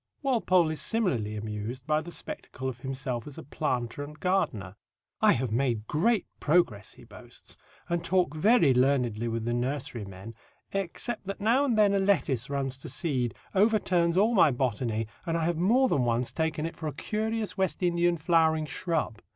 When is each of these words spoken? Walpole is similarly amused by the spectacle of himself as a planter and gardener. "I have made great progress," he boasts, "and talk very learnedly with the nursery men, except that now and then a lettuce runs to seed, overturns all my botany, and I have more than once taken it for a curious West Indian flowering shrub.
Walpole 0.23 0.71
is 0.71 0.81
similarly 0.81 1.35
amused 1.35 1.85
by 1.85 2.01
the 2.01 2.09
spectacle 2.09 2.67
of 2.67 2.79
himself 2.79 3.27
as 3.27 3.37
a 3.37 3.43
planter 3.43 4.03
and 4.03 4.19
gardener. 4.19 4.75
"I 5.21 5.33
have 5.33 5.51
made 5.51 5.85
great 5.85 6.25
progress," 6.39 6.95
he 6.95 7.03
boasts, 7.03 7.55
"and 7.87 8.03
talk 8.03 8.33
very 8.35 8.73
learnedly 8.73 9.27
with 9.27 9.45
the 9.45 9.53
nursery 9.53 10.05
men, 10.05 10.33
except 10.71 11.25
that 11.27 11.39
now 11.39 11.65
and 11.65 11.77
then 11.77 11.93
a 11.93 11.99
lettuce 11.99 12.49
runs 12.49 12.77
to 12.77 12.89
seed, 12.89 13.35
overturns 13.53 14.17
all 14.17 14.33
my 14.33 14.49
botany, 14.49 15.05
and 15.27 15.37
I 15.37 15.43
have 15.45 15.57
more 15.57 15.87
than 15.87 16.01
once 16.03 16.33
taken 16.33 16.65
it 16.65 16.75
for 16.75 16.87
a 16.87 16.93
curious 16.93 17.55
West 17.55 17.83
Indian 17.83 18.17
flowering 18.17 18.65
shrub. 18.65 19.21